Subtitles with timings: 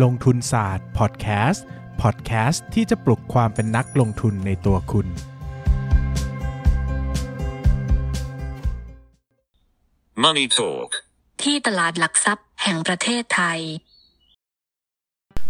[0.00, 1.66] ลงทุนศาสตร์พอดแคสต์
[2.02, 5.06] พอดแคสต์ที่จะปลุกความเป็นนักลงทุนในตัวคุณ
[10.22, 10.90] Money Talk
[11.42, 13.60] ที่ตลาดหลักทรัพย์แห่งประเทศไทย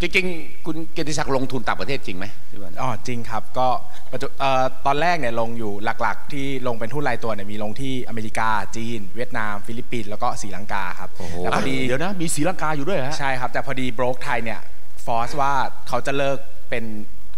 [0.03, 3.67] จริงๆ คุณเกียรติศักดิ์ลงทุนต่างประเทศจริงไหมพี่วันอ๋อจริงครับก็
[4.11, 5.71] ปัจจุเอ่อตอนแรกเนี่ยลงอยู่
[6.01, 14.59] หลักๆ ที่ลงเป็นหุ้นรายตัวเนี่ยมีลงที่อเมริกาจีน เวียดนาม ฟิลิปปินส์แล้วก็ศรีลังกาครับแต่พอดีเดี๋ยวนะมีศรีลังกาอยู่ด้วยเหรอฮะใช่ครับ แต่พอดีโบรกไทยเนี่ย
[15.05, 15.53] ฟอร์สว่า
[15.87, 16.37] เขาจะเลิก
[16.69, 16.83] เป็น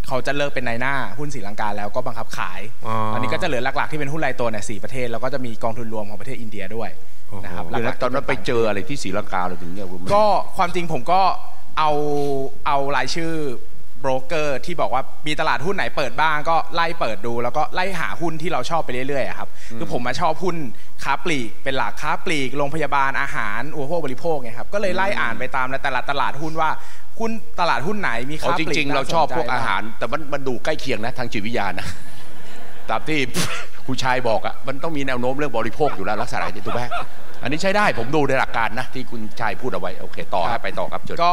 [0.07, 6.89] เขาจะเลิกเป็นนายหน้าหุ้นศรีลังกาแล้วก็บังคับขายอ๋ออัอันนี้ก็จะเหลือหลักๆที่เป็นหุ้นรายตัวเนี่ยสี่ประเทศแล้วก็จะมีกองทุนรวมของประเทศอินเดียด้วย
[7.43, 10.25] นะครับเดี๋ยวหลันะกๆตอนนั้นไปเจออะไรที่ศรีลังกาเราถึงเนี่ยคุณก็
[10.57, 11.21] ความจริงผมก็
[11.77, 11.91] เอา
[12.67, 13.34] เอารายชื่อ
[13.99, 20.55] โบรกเกอร์ที่บอกว่ามีตลาดหุ้นไหนเปิดบ้างก็ไล่เปิดดู แล้วก็ไล่หาหุ้นที่เราชอบไปเรื่อยๆอะครับคือผมมาชอบหุ้น
[21.03, 26.70] ค้าปลีกเป็นหลักค้าปลีกโรงพยาบาลอาหารอุปโภคบริโภคไงครับก็เลยไล่อ่านไปตามแต่ละตลาดหุ้นว่า
[27.20, 31.87] หุ้นตลาดหุ้นไหนมีอ๋อค้าจปลีกริง ๆ น่เราสนชอบใจพวกอาหาร แต่มันมันดูใกล้เคียงนะทางจิตวิทยานะ
[32.90, 33.20] ตามที่
[33.87, 36.83] คุณชายบอกอะมันต้องมีแนวโน้มเรื่องบริโภคอยู่แล้วลักษณะอย่างนี้ถูกไหม
[37.41, 41.31] อันนี้ใช้ได้ผมดูในหลักการนะที่คุณชายพูดเอาไว้โอเค ต่อให้ไปต่อครับเจนก็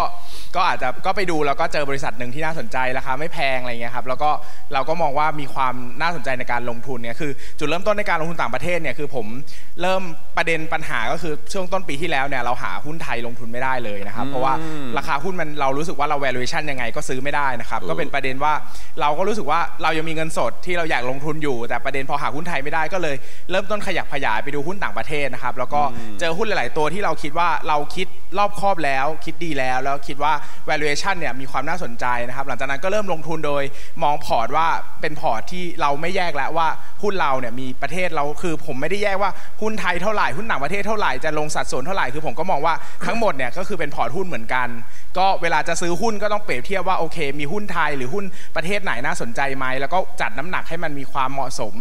[0.57, 4.31] ก็อาจจะก็ไปดูแล้วก็เจอบริษัทหนึ่งที่น่าสนใจราคาไม่แพงอะไรเงี้ยครับแล้วก็
[4.75, 9.27] เราก็มองว่ามีความน่าสนใจในการลงทุนเนี่ยคือ จุดเริ่มต้นในการลงทุนต่างประเทศเนี่ยคือผม
[9.81, 10.03] เริ่ม
[10.37, 14.55] ประเด็นปัญหาก็คือช่วงต้นปีที่แล้วเนี่ยเราหาหุ้นไทยลงทุนไม่ได้เลยนะครับเพราะว่า
[14.99, 18.53] ราคาหุ้นมันเรารู้สึกว่าเรา valuation ยังไงก็ซื้อไม่ได้นะครับก็เป็นประเด็นว่า
[19.01, 23.17] เราก็รู้สึกว่าเรายังมีเงินสดที่เราอยากลงทุนอยู่ แต่ประเด็นพอหาหุ้นไทยไม่ได้ก็เลย
[23.51, 25.83] เริ่มต้นขยับขยายไปดูหุ้นต่างประเทศนะครับแล้วก็
[26.21, 28.07] เจอหุ้นหลาย ๆ ตัวที่เราคิดว่าเราคิด
[28.39, 30.33] รอบครอบแล้วคิดดีแล้ว แล้วคิดว่า
[30.69, 33.63] valuation เนี่ยมีความน่าสนใจนะครับ หลังจากนั้นก็เริ่มลงทุนโดย
[34.03, 34.69] มองพอร์ตว่า
[35.01, 36.69] เป็นพอร์ตที่เราไม่แยกแล้วว่า
[37.03, 39.31] หุ้นเราเนี่ยมีประเทศเราคือผมไม่ได้แยกว่า
[39.63, 42.75] หุ้นไทยเท่าไหร่หุ้นต่างประเทศเท่าไหร่จะลงสัดส่วนเท่าไหร่คือผมก็มองว่า
[43.07, 44.69] ทั้งหมดเนี่ยก็คือเป็นพอร์ตหุ้นเหมือนกัน
[45.19, 48.25] ก็เวลาจะซื้อหุ้นก็ต้องเปรียบเทียบว่าโอเค มีหุ้นไทยหรือหุ้น
[48.57, 51.75] ประเทศไหนน่าสนใจไหมแล้วก็จัดน้ำหนักให้มันมีความเหมาะสม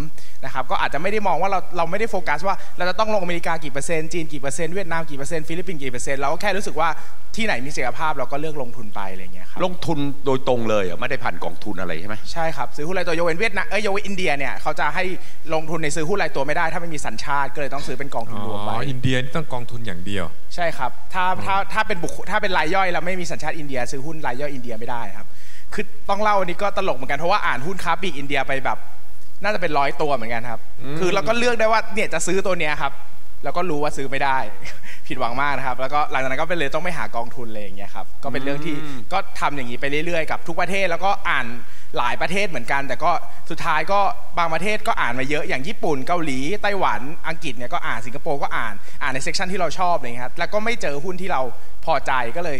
[0.45, 6.89] นะครับก็อาจจะไม่ได้มองว่าเราเราไม่ได้โฟกัสว่าเราจะต้องลงอเมริกากี่เปอร์เซ็นต์จีนกี่เปอร์เซ็นต์เวียดนามกี่เปอร์เซ็นต์ฟิลิปปินส์กี่เปอร์เซ็นต์เราก็แค่รู้สึกว่า
[7.35, 15.03] ที่ไหนมีศักยภาพเราก็เลือกลงทุนไปอะไรอย่างเงี้ยครับลงทุนโดยตรงเลยเหรอไม่ได้ผ่านกองทุนอะไรใช่ไหมใช่ครับซื้อหุ้นรายตัวยกเว้นเวียดนามเอ้ยยกเว้นอินเดียเนี่ยเขาจะให้
[15.53, 20.25] ลงทุนในซื้อหุ้นรายตัวไม่ได้ ถ้าไม่มีสัญชาติก็เลยต้องซื้อเป็นกองทุนรวมไปอ๋ออินเดียนี่ต้องกองทุนอย่างเดียว
[20.55, 25.27] ใช่ครับถ้าถ้าถ้าเป็นบุคคลถ้าเป็นรายย่อยแล้วไม่มีสัญชาติอินเดีย ซื้อหุ้นรายย่อยอินเดียไม่ได้ครับ
[25.73, 28.77] คือต้องเล่าอันนี้ก็ตลกเหมือนกันเพราะว่าอ่านหุ้นค้าปลีกอินเดียไปแบบ
[29.43, 30.61] น่าจะเป็นร้อยตัวเหมือนกันครับ
[30.99, 32.93] คือเราก็เลือกได้ว่าเนี่ยจะซื้อตัวเนี้ยครับ
[33.43, 34.37] แล้วก็รู้ว่าซื้อไม่ได้
[35.07, 38.75] ผิดหวังมากนะครับ แล้วก็หลังจากนั้นก็เป็นเลยต้องไม่หากองทุนเลยอย่างเงี้ยครับก็เป็นเรื่องที่
[39.13, 41.45] ก็ทำอย่างนี้ไปเรื่อยๆกับทุกประเทศแล้วก็อ่าน
[41.97, 43.11] หลายประเทศเหมือนกัน แต่ก็
[43.49, 43.99] สุดท้ายก็
[44.37, 51.41] บางประเทศก็อ่านมาเยอะอย่างญี่ปุ่นเกาหลีไต้หวันอังกฤษเนี่ยก็อ่านสิงคโปร์ก็อ่านอ่านในเซกชันที่เราชอบเลยครับแล้วก็ไม่เจอหุ้นที่เรา
[51.85, 52.57] พอใจก็เลย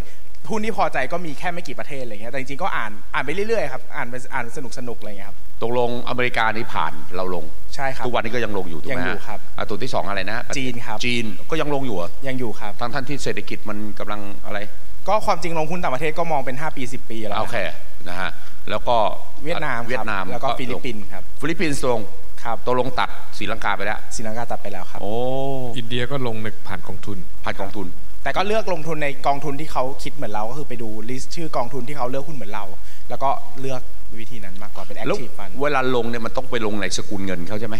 [0.49, 14.59] หุ้นที่พอใจก็มีแค่ไม่กี่ประเทศอะไรเงี้ยแต่จริงๆก็อ่านอ่านไปเรื่อยๆครับอ่านไปอ่านสนุกสนุกๆอะไรเงี้ยครับตกลงอเมริกานี่ผ่านเราลง ใช่ครับทุกวันนี้ก็ยังลงอยู่ถูกไหมยังอยู่ครับอะตัวที่สองอะไรนะจีนครับ จีนก็ยังลงอยู่เหรอยังอยู่ครับทั้งท่านที่เศรษฐกิจมันกำลังอะไร
[15.07, 17.57] ก็ความจริงลงหุ้นต่างประเทศก็มองเป็น 5 ปี 10 ปีแล้วโอเค
[18.09, 18.31] นะฮะ
[18.69, 18.95] แล้วก็
[19.43, 22.01] เวียดนามครับเวียดนามแล้วก็ฟิลิปปินส์ครับฟิลิปปินส์ลง
[22.43, 25.13] ครับตกลงตัดศรีลังกาไปแล้วศรีลังกาตัดไปแล้วครับโอ้
[25.77, 27.87] อินเดียก็ลงในผ่านกองทุนผ่านกองทุน
[28.23, 32.65] แต่ก็เลือกลงทุนในกองทุนที่เขาคิดเหมือนเราก็คือไปดู list ชื่อกองทุนที่เขาเลือกหุ้นเหมือนเรา
[33.09, 33.81] แล้วก็เลือก
[34.19, 37.75] วิธีนั้นมากกว่าเป็นแล้ว active fund เวลาลงเนี่ยมันต้องไปลงในสกุลเงินเขาใช่ไหม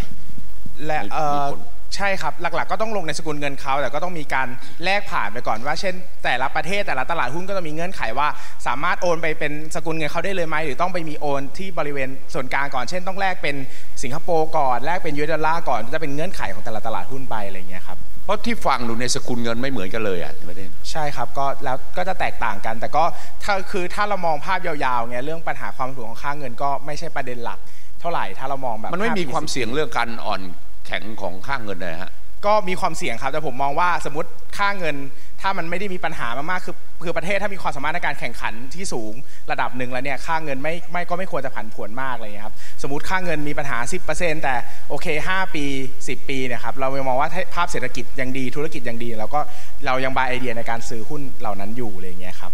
[0.86, 1.62] แล้วเอ่อมีผล
[1.96, 4.48] ใช่ครับ หลักๆ ก็ต้องลงในสกุลเงินเขาแต่ก็ต้องมีการ
[4.84, 5.94] แลกผ่านไปก่อนว่า เช่น
[6.24, 8.28] แต่ละประเทศแต่ละตลาดหุ้นก็ต้องมีเงื่อนไขว่า
[8.68, 13.56] สามารถโอนไปเป็นสกุลเงินเขาได้เลยไหมหรือต้องไปมีโอนที่บริเวณส่วนกลางก่อน เช่นต้องแลกเป็น
[14.04, 23.04] สิงคโปร์ก่อนแลกเป็น US dollar ก่อนจะเป็นเงื่อนไขของแต่ละตลาดหุ้นไปอะไรอย่างเงี้ยครับเพ ราะที่ฟังดูในสกุลเงินไม่เหมือนกันเลยอะในประเทศใช่ครับก็แล้วก็จะแตกต่างกัน แต่ก็
[23.44, 27.60] ถ้าคือถ้าเรามองภาพยาวๆเงี้ยเรื่องปัญหาความสูงของค่าเงินก็ไม่ใช่ประเด็นหลัก
[28.00, 30.42] เท่าไหร่ถ้าเรามองแบบมันไม่มี5ปีความ10เสี่ยงเรื่องการอ่อน
[30.86, 32.12] แข็งของค่าเงินเลยฮะ
[32.46, 34.96] ก็มีความเสี่ยงครับแต่ผมมองว่าสมมติค่าเงิน
[35.42, 39.14] ถ้ามันไม่ได้มีปัญหามากๆคือ คือประเทศถ้ามีความสามารถในการแข่งขันที่สูง
[39.52, 43.78] ระดับหนึ่งแล้วเนี่ยค่าเงินไม่ไม่ก็ไม่ควรจะผันผวนมากเลยครับสมมติค่าเงินมีปัญหา
[44.12, 44.56] 10%แต่
[44.90, 45.66] โอเค 5 ปี
[46.00, 49.40] 10 ปีเนี่ยครับเรามองว่าภาพเศรษฐกิจยังดีธุรกิจยังดีเราก็
[49.86, 52.52] เรายัง buy idea ในการซื้อหุ้นเหล่านั้นอยู่อะไรอย่างเงี้ยครับ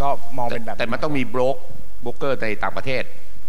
[0.00, 0.08] ก็
[0.38, 1.56] มองเป็นแบบแต่มันต้องมีโบรก
[2.02, 3.02] โบรกเกอร์ในต่างประเทศ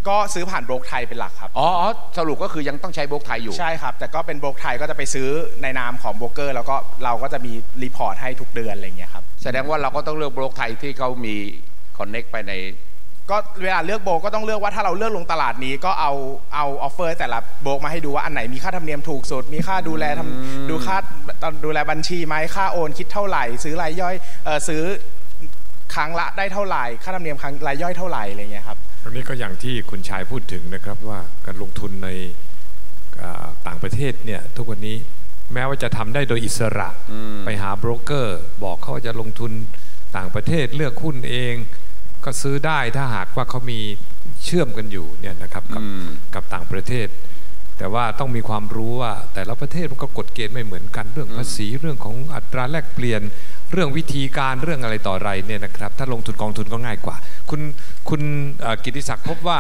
[0.08, 5.30] ก็ซื้อผ่านโบรกไทยเป็นหลักครับ อ๋ออ๋อสรุปก็คือยังต้องใช้โบรกไทยอยู่ ใช่ครับ แต่ก็เป็นโบรกไทยก็จะไปซื้อ
[5.62, 7.54] ในนามของโบรกเกอร์ แล้วก็เราก็จะมี
[7.84, 11.36] report ให้ทุกเดือนอะไรอย่างเงี้ยครับ แสดงว่าเราก็ต้องเลือกโบรกไทยที่เขามี
[11.98, 12.54] connect ไปใน
[13.34, 16.14] ก็เวลาเลือกโบรกก็ต้องเลือกว่าถ้าเราเลือกลงตลาดนี้ก็เอา
[16.56, 20.98] เอา offer แต่ละโบรกมาให้ดูว่าอันไหนมีค่าธรรมเนียมถูกสุด มีค่าดูแลทำดูค่า
[21.66, 24.16] ดูแลบัญชีไหมค่าโอนคิดเท่าไหร่ ซื้อรายย่อย
[24.46, 24.84] เออซื้อ
[25.96, 28.79] ครั้งละได้เท่าไหร่ ค่าธรรมเนียมครั้งรายย่อยเท่าไหร่อะไรเงี้ยครับอันนี้
[29.30, 32.10] ก็อย่างที่คุณชายพูดถึงนะครับว่าการลงทุนใน
[33.22, 34.98] อ่าต่างประเทศเนี่ยทุกวันนี้
[35.54, 36.90] แม้ว่าจะทำได้โดยอิสระ
[37.46, 39.52] ไปหาโบรกเกอร์ บอกเขาว่าจะลงทุน
[40.18, 41.56] ต่างประเทศเลือกหุ้นเอง
[42.26, 43.80] ก็ซื้อได้ถ้าหากว่าเขามี
[44.44, 47.08] เชื่อมกันอยู่เนี่ยนะครับกับอืมกับต่างประเทศ
[47.78, 53.22] แต่ว่าต้องมีความรู้ว่าแต่ละประเทศมันก็กฎเกณฑ์ไม่เหมือนกันเรื่องภาษีเรื่องของอัตราแลกเปลี่ยน
[53.72, 57.16] เรื่องวิธีการเรื่องอะไรต่ออะไรเนี่ยนะครับถ้าลงทุนกองทุนก็ง่ายกว่า
[57.50, 57.62] คุณ
[58.10, 58.22] คุณ
[58.84, 59.60] กิติศักดิ์พบว่า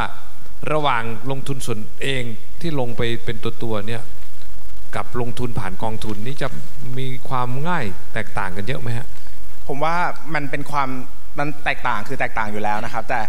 [0.74, 2.24] ระหว่างลงทุนส่วนเอง
[2.62, 4.02] ที่ลงไปเป็นตัวตัวเนี่ย
[4.96, 6.48] กับลงทุนผ่านกองทุนนี่จะ
[6.98, 9.08] มีความง่ายแตกต่างกันเยอะไหมฮะ
[9.68, 9.96] ผมว่า
[10.34, 10.90] มันเป็นความ
[11.40, 13.22] มันแตกต่างคือแตกต่างอยู่แล้วนะครับ แต่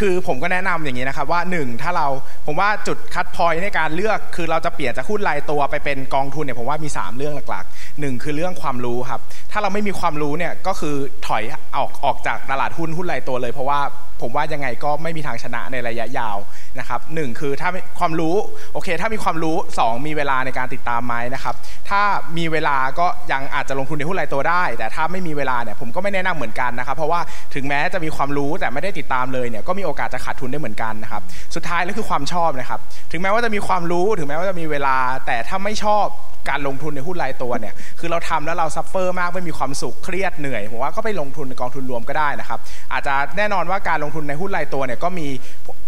[0.00, 2.08] คือผมก็แนะนำอย่างนี้นะครับว่าหนึ่งถ้าเรา
[2.46, 7.64] ผมว่าจุดคัดพอยในการเลือก คือเราจะเปลี่ยนจากหุ้นรายตัวไปเป็นกองทุนเนี่ยผมว่ามี 3 เรื่องหลัก
[8.00, 9.20] หนึ่งคือเรื่องความรู้ครับ
[9.52, 10.96] ถ้าเราไม่มีความรู้เนี่ยก็คือ
[11.26, 11.42] ถอย
[11.76, 13.80] ออกออกจากตลาดหุ้นหุ้นรายตัวเลย เพราะว่า
[14.22, 16.36] ผมว่ายังไงก็ไม่มีทางชนะในระยะยาว
[16.78, 18.34] นะครับหนึ่งคือถ้าความรู้
[18.74, 21.54] โอเค ถ้ามีความรู้สองมีเวลาในการติดตามไหมนะครับ
[21.90, 22.02] ถ้า
[22.38, 27.20] มีเวลาก็ยังอาจจะลงทุนในหุ้นรายตัวได้ แต่ถ้าไม่มีเวลาเนี่ยผมก็ไม่แนะนำเหมือนกันนะครับ เพราะว่า
[27.54, 31.22] ถึงแม้จะมีความรู้แต่ไม่ได้ติดตามเลยเนี่ยก็มีโอกาสจะขาดทุนได้เหมือนกันนะครับ
[31.54, 32.80] สุดท้ายแล้วคือความชอบนะครับ
[33.12, 34.96] ถึงแม้ว่าจะมีความรู้ถึงแม้ว่าจะมีเวลา
[35.26, 36.06] แต่ถ้าไม่ชอบ
[36.50, 42.58] การลงทุนในหุ้นรายตัวเนี่ยคือเราทำแล้วเรา suffer มากไม่มีความสุขเครียดเหนื่อยผมว่าก็ไปลงทุนในกองทุนรวมก็ได้นะครับ
[42.92, 45.28] อาจจะแน่นอนว่าการลงทุนในหุ้นรายตัวเนี่ยก็มี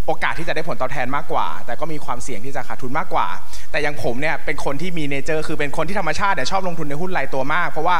[0.06, 3.26] โอกาสที่จะได้ผลตอบแทนมากกว่า แต่ก็มีความเสี่ยงที่จะขาดทุนมากกว่า
[3.70, 7.96] แต่อย่างผมเนี่ยเป็นคนที่มี nature คือเป็นคนที่ธรรมชาติเนี่ยชอบลงทุนในหุ้นรายตัวมาก เพราะว่า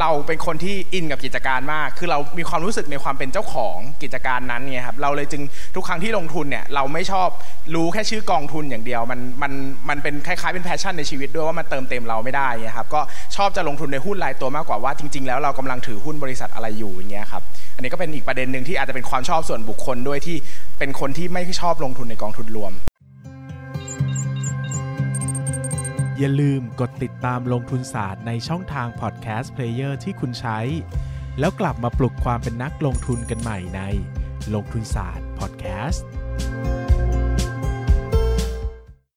[0.00, 5.42] เราเป็นคนที่อินกับกิจการมาก คือเรามีความรู้สึกในความเป็นเจ้าของกิจการนั้นไงครับเราเลยจึง
[5.74, 7.28] ทุกครั้งที่ลงทุนเนี่ยเราไม่ชอบ
[7.74, 9.52] รู้แค่ชื่อกองทุนอย่างเดียว มันมัน
[9.88, 13.00] มันเป็นคล้ายๆเป็นแพชชั่นในชีวิตด้วยว่ามันเติมเต็มเราไม่ได้ไงครับก็
[13.36, 17.42] ชอบจะลงทุนในหุ้นรายตัวมากกว่าว่าจริง ๆ แล้วเรากำลังถือหุ้นบริษัทอะไรอยู่อย่างเงี้ยครับ
[17.78, 20.36] อันนี้ก็เป็นอีกประเด็นหนึ่งที่อาจจะเป็นความชอบส่วนบุคคลด้วยที่
[20.78, 22.72] เป็นคนที่ไม่ชอบลงทุนในกองทุนรวม
[26.18, 30.58] อย่าลืมกดติดตามลงทุนศาสตร์ในช่องทางพอดแคสต์เพลเยอร์ที่คุณใช้
[31.38, 33.80] แล้วกลับมาปลุกความเป็นนักลงทุนกันใหม่ใน
[34.54, 36.06] ลงทุนศาสตร์พอดแคสต์